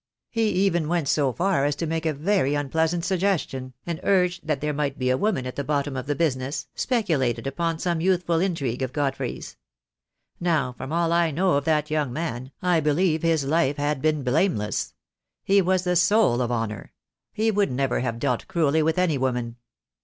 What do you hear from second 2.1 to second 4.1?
very unpleasant sug gestion, and